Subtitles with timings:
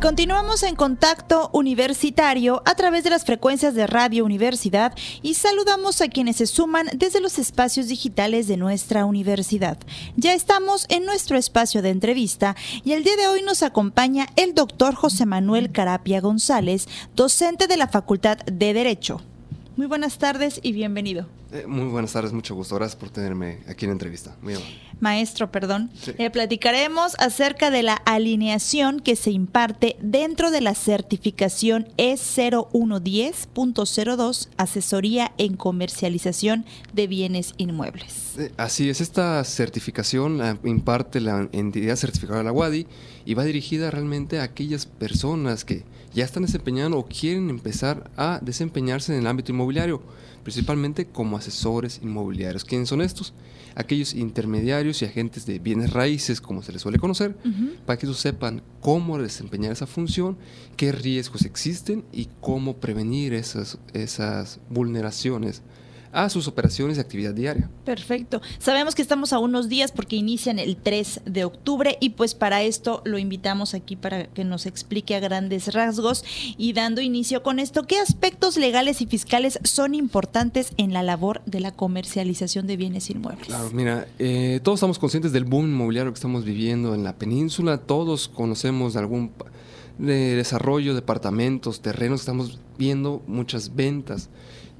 [0.00, 4.92] Continuamos en contacto universitario a través de las frecuencias de Radio Universidad
[5.22, 9.78] y saludamos a quienes se suman desde los espacios digitales de nuestra universidad.
[10.16, 14.54] Ya estamos en nuestro espacio de entrevista y el día de hoy nos acompaña el
[14.54, 19.22] doctor José Manuel Carapia González, docente de la Facultad de Derecho.
[19.76, 21.26] Muy buenas tardes y bienvenido.
[21.52, 22.74] Eh, muy buenas tardes, mucho gusto.
[22.74, 24.36] Gracias por tenerme aquí en entrevista.
[24.42, 24.74] Muy amable.
[24.98, 25.90] Maestro, perdón.
[26.18, 35.32] Eh, platicaremos acerca de la alineación que se imparte dentro de la certificación E0110.02, Asesoría
[35.38, 38.38] en Comercialización de Bienes Inmuebles.
[38.38, 42.86] Eh, así es, esta certificación la imparte la entidad certificada de la UADI
[43.24, 48.38] y va dirigida realmente a aquellas personas que ya están desempeñando o quieren empezar a
[48.40, 50.02] desempeñarse en el ámbito inmobiliario,
[50.42, 52.64] principalmente como asesores inmobiliarios.
[52.64, 53.34] ¿Quiénes son estos?
[53.74, 57.36] Aquellos intermediarios y agentes de bienes raíces, como se les suele conocer,
[57.84, 60.38] para que ellos sepan cómo desempeñar esa función,
[60.76, 65.62] qué riesgos existen y cómo prevenir esas, esas vulneraciones
[66.16, 67.68] a sus operaciones de actividad diaria.
[67.84, 68.40] Perfecto.
[68.58, 72.62] Sabemos que estamos a unos días porque inician el 3 de octubre y pues para
[72.62, 76.24] esto lo invitamos aquí para que nos explique a grandes rasgos
[76.56, 81.42] y dando inicio con esto, ¿qué aspectos legales y fiscales son importantes en la labor
[81.44, 83.48] de la comercialización de bienes inmuebles?
[83.48, 87.76] Claro, mira, eh, todos estamos conscientes del boom inmobiliario que estamos viviendo en la península,
[87.76, 89.32] todos conocemos de algún
[89.98, 94.30] de desarrollo, departamentos, terrenos, estamos viendo muchas ventas.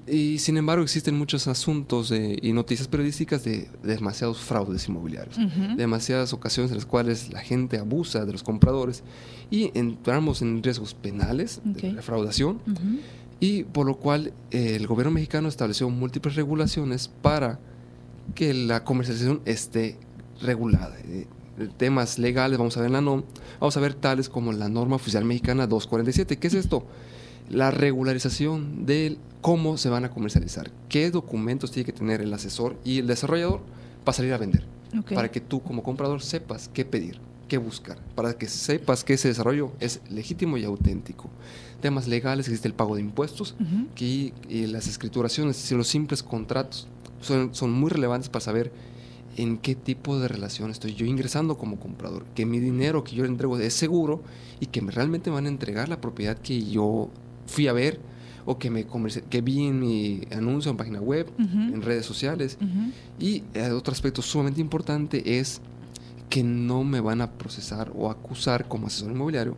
[0.09, 5.37] Y sin embargo existen muchos asuntos y noticias periodísticas de, demasiados fraudes inmobiliarios,
[5.77, 9.03] demasiadas ocasiones en las cuales la gente abusa de los compradores
[9.51, 12.61] y entramos en riesgos penales de defraudación
[13.41, 17.59] y por lo cual eh, el gobierno mexicano estableció múltiples regulaciones para
[18.35, 19.97] que la comercialización esté
[20.41, 20.97] regulada.
[21.05, 21.27] Eh,
[21.77, 23.23] temas legales, vamos a ver la NOM,
[23.61, 26.39] vamos a ver tales como la norma oficial mexicana 247.
[26.39, 26.87] ¿Qué es esto?
[27.51, 32.77] La regularización de cómo se van a comercializar, qué documentos tiene que tener el asesor
[32.85, 33.61] y el desarrollador
[34.05, 34.65] para salir a vender,
[35.15, 39.29] para que tú como comprador sepas qué pedir, qué buscar, para que sepas que ese
[39.29, 41.31] desarrollo es legítimo y auténtico.
[41.81, 43.55] Temas legales, existe el pago de impuestos
[43.97, 46.89] y las escrituraciones, los simples contratos
[47.21, 48.73] son, son muy relevantes para saber
[49.37, 53.23] en qué tipo de relación estoy yo ingresando como comprador, que mi dinero que yo
[53.23, 54.23] le entrego es seguro
[54.61, 57.11] y que me realmente van a entregar la propiedad que yo
[57.47, 58.01] fui a ver
[58.47, 58.87] o que, me
[59.29, 62.57] que vi en mi anuncio en página web, en redes sociales.
[63.19, 65.61] Y eh, otro aspecto sumamente importante es
[66.31, 69.57] que no me van a procesar o acusar como asesor inmobiliario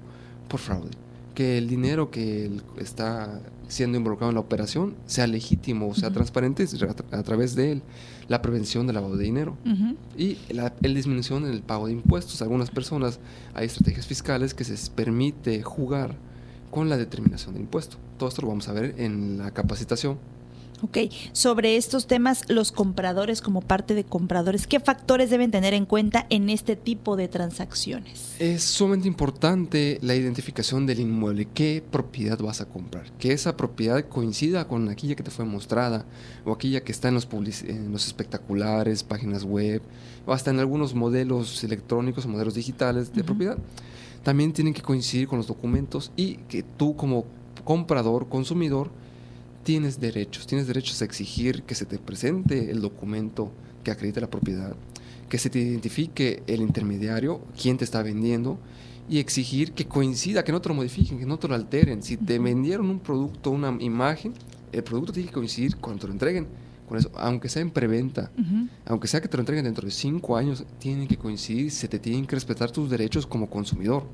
[0.48, 0.90] por fraude.
[1.34, 6.64] Que el dinero que está siendo involucrado en la operación sea legítimo, sea transparente
[7.12, 7.82] a, través de él.
[8.26, 9.56] La prevención del lavado de dinero
[10.16, 12.40] y la disminución en el pago de impuestos.
[12.40, 13.20] Algunas personas
[13.54, 16.16] hay estrategias fiscales que se les permite jugar
[16.70, 17.96] con la determinación del impuesto.
[18.18, 20.18] Todo esto lo vamos a ver en la capacitación.
[20.80, 20.98] Ok,
[21.32, 26.26] sobre estos temas, los compradores como parte de compradores, ¿qué factores deben tener en cuenta
[26.30, 28.36] en este tipo de transacciones?
[28.38, 34.04] Es sumamente importante la identificación del inmueble, qué propiedad vas a comprar, que esa propiedad
[34.08, 36.06] coincida con aquella que te fue mostrada
[36.44, 37.26] o aquella que está en los,
[37.64, 39.82] en los espectaculares, páginas web
[40.26, 43.58] o hasta en algunos modelos electrónicos o modelos digitales de propiedad
[44.28, 47.24] también tienen que coincidir con los documentos y que tú como
[47.64, 48.90] comprador, consumidor,
[49.64, 50.46] tienes derechos.
[50.46, 53.50] Tienes derechos a exigir que se te presente el documento
[53.82, 54.76] que acredita la propiedad,
[55.30, 58.58] que se te identifique el intermediario, quién te está vendiendo,
[59.08, 62.02] y exigir que coincida, que no te lo modifiquen, que no te lo alteren.
[62.02, 64.34] Si te vendieron un producto, una imagen,
[64.72, 66.48] el producto tiene que coincidir cuando te lo entreguen
[66.96, 68.30] eso, aunque sea en preventa,
[68.86, 71.98] aunque sea que te lo entreguen dentro de cinco años, tienen que coincidir, se te
[71.98, 74.04] tienen que respetar tus derechos como consumidor.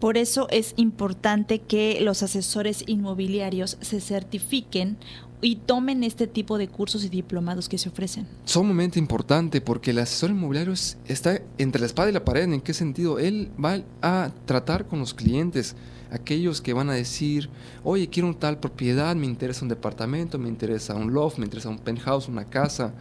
[0.00, 4.98] Por eso es importante que los asesores inmobiliarios se certifiquen
[5.40, 8.26] y tomen este tipo de cursos y diplomados que se ofrecen.
[8.44, 10.72] Sumamente importante porque el asesor inmobiliario
[11.06, 12.44] está entre la espada y la pared.
[12.44, 13.18] ¿En qué sentido?
[13.18, 15.76] Él va a tratar con los clientes,
[16.10, 17.50] aquellos que van a decir,
[17.82, 21.68] oye, quiero una tal propiedad, me interesa un departamento, me interesa un loft, me interesa
[21.68, 22.94] un penthouse, una casa,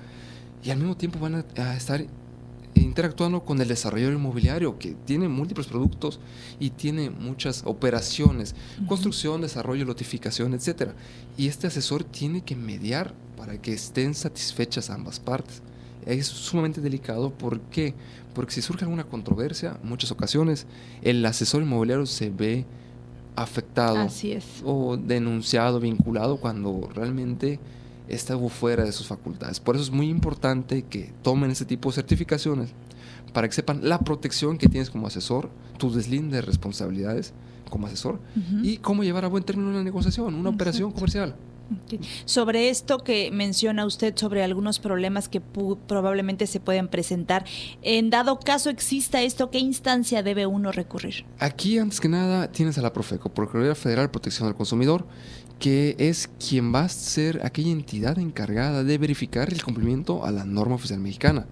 [0.63, 2.05] y al mismo tiempo van a, estar
[2.83, 6.19] interactuando con el desarrollador inmobiliario que tiene múltiples productos
[6.59, 8.55] y tiene muchas operaciones,
[8.87, 10.91] construcción, desarrollo, notificación, etc.
[11.37, 15.61] Y este asesor tiene que mediar para que estén satisfechas ambas partes.
[16.05, 17.93] Es sumamente delicado, ¿por qué?
[18.33, 20.65] Porque si surge alguna controversia, en muchas ocasiones
[21.01, 22.65] el asesor inmobiliario se ve
[23.35, 24.07] afectado
[24.63, 27.59] o denunciado, vinculado cuando realmente
[28.07, 29.59] está fuera de sus facultades.
[29.59, 32.71] Por eso es muy importante que tomen ese tipo de certificaciones
[33.33, 37.33] para que sepan la protección que tienes como asesor, tu deslinde de responsabilidades
[37.69, 38.19] como asesor
[38.61, 41.35] y cómo llevar a buen término una negociación, una operación comercial.
[42.25, 47.45] Sobre esto que menciona usted sobre algunos problemas que probablemente se pueden presentar,
[47.81, 51.25] en dado caso exista esto, ¿qué instancia debe uno recurrir?
[51.39, 55.05] Aquí, antes que nada, tienes a la Profeco, Procuraduría Federal de Protección del Consumidor,
[55.59, 60.45] que es quien va a ser aquella entidad encargada de verificar el cumplimiento a la
[60.45, 61.45] norma oficial mexicana.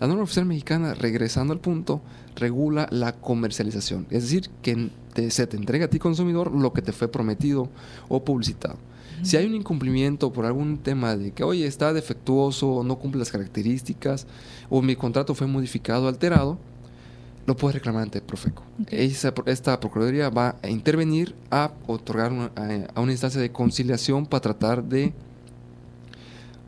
[0.00, 2.02] La norma oficial mexicana, regresando al punto,
[2.34, 4.90] regula la comercialización, es decir, que
[5.30, 7.70] se te entrega a ti consumidor lo que te fue prometido
[8.08, 8.76] o publicitado.
[9.24, 13.18] Si hay un incumplimiento por algún tema de que, oye, está defectuoso, o no cumple
[13.18, 14.26] las características,
[14.68, 16.58] o mi contrato fue modificado, alterado,
[17.46, 18.62] lo puedes reclamar ante Profeco.
[18.90, 22.32] esta Procuraduría va a intervenir a otorgar
[22.94, 25.12] a, una instancia de conciliación para tratar de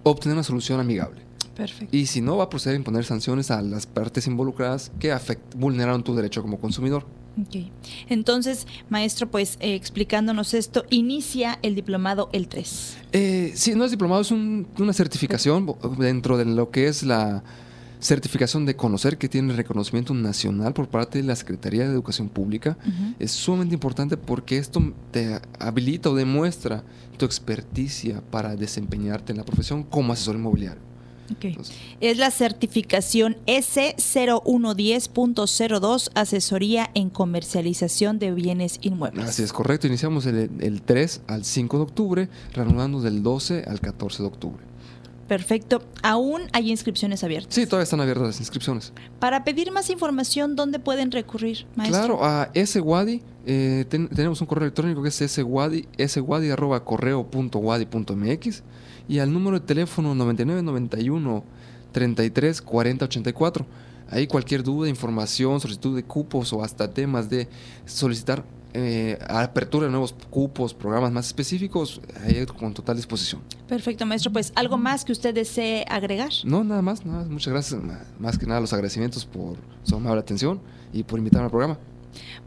[0.03, 1.23] obtener una solución amigable.
[1.55, 1.95] Perfecto.
[1.97, 5.15] Y si no, va a proceder a imponer sanciones a las partes involucradas que
[5.57, 7.07] vulneraron tu derecho como consumidor.
[7.43, 7.71] Okay.
[8.09, 12.97] Entonces, maestro, pues eh, explicándonos esto, inicia el diplomado el 3.
[13.13, 17.45] Eh, sí, no es diplomado, es una certificación dentro de lo que es la
[18.01, 22.79] certificación de conocer que tiene reconocimiento nacional por parte de la Secretaría de Educación Pública.
[23.19, 26.85] Es sumamente importante porque esto te habilita o demuestra
[27.17, 30.96] tu experticia para desempeñarte en la profesión como asesor inmobiliario
[32.01, 39.25] es la certificación S0110.02, asesoría en comercialización de bienes inmuebles.
[39.25, 44.23] Así es correcto, iniciamos el, 3 al 5 de octubre, reanudando del 12 al 14
[44.23, 44.63] de octubre.
[45.29, 45.83] Perfecto.
[46.03, 47.55] ¿Aún hay inscripciones abiertas?
[47.55, 48.93] Sí, todavía están abiertas las inscripciones.
[49.19, 52.19] Para pedir más información, ¿dónde pueden recurrir, maestro?
[52.19, 53.23] Claro, a SWADI.
[53.49, 58.63] Eh, tenemos un correo electrónico que es swadi, swadi.correo.wadi.mx
[59.09, 61.45] y al número de teléfono 9991
[61.93, 63.67] 33 40 84.
[64.11, 67.49] Ahí cualquier duda, información, solicitud de cupos o hasta temas de
[67.87, 68.45] solicitar
[68.79, 73.41] eh, apertura de nuevos cupos, programas más específicos, ahí con total disposición.
[73.67, 74.31] Perfecto, maestro.
[74.33, 76.31] Pues algo más que usted desee agregar.
[76.45, 77.29] No, nada más, nada más.
[77.29, 77.81] Muchas gracias.
[78.19, 80.61] Más que nada los agradecimientos por su amable atención
[80.93, 81.79] y por invitarme al programa.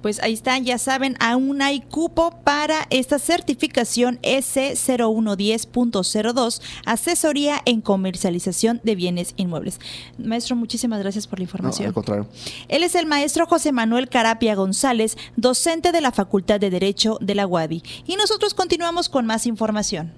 [0.02, 8.80] Pues ahí está, ya saben, aún hay cupo para esta certificación S0110.02, asesoría en comercialización
[8.84, 9.80] de bienes inmuebles.
[10.18, 11.88] Maestro, muchísimas gracias por la información.
[11.88, 12.28] al contrario.
[12.68, 17.36] Él es el maestro José Manuel Carapia González, docente de la Facultad de Derecho de
[17.36, 17.84] la UADI.
[18.06, 20.14] Y nosotros continuamos con más información.